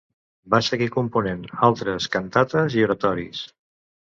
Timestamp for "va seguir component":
0.53-1.43